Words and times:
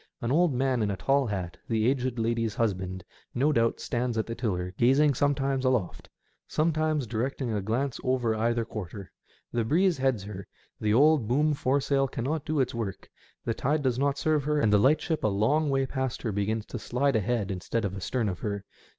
An 0.19 0.31
old 0.31 0.51
man 0.51 0.81
in 0.81 0.89
a 0.89 0.97
tall 0.97 1.27
hat, 1.27 1.57
the 1.69 1.87
aged 1.87 2.17
lady's 2.17 2.55
husband, 2.55 3.03
no 3.35 3.51
doubt, 3.51 3.79
stands 3.79 4.17
at 4.17 4.25
the 4.25 4.33
tiller, 4.33 4.73
gazing 4.75 5.13
sometimes 5.13 5.63
aloft, 5.63 6.09
sometimes 6.47 7.05
directing 7.05 7.51
a 7.53 7.61
glance 7.61 7.99
over 8.03 8.33
either 8.33 8.65
quarter. 8.65 9.11
The 9.53 9.63
breeze 9.63 9.99
heads 9.99 10.23
her; 10.23 10.47
the 10.79 10.91
old 10.91 11.27
boom 11.27 11.53
foresail 11.53 12.07
cannot 12.07 12.45
do 12.45 12.59
its 12.59 12.73
work; 12.73 13.11
the 13.45 13.53
tide 13.53 13.83
does 13.83 13.99
not 13.99 14.17
serve 14.17 14.43
her, 14.45 14.59
and 14.59 14.73
the 14.73 14.79
lightship 14.79 15.23
a 15.23 15.27
long 15.27 15.69
way 15.69 15.85
past 15.85 16.23
her 16.23 16.31
begins 16.31 16.65
to 16.65 16.79
slide 16.79 17.15
ahead 17.15 17.51
instead 17.51 17.85
of 17.85 17.95
astern 17.95 18.27
of 18.27 18.39
her. 18.39 18.65